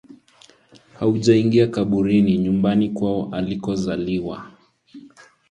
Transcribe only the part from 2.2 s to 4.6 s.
nyumbani kwao alikozaliwa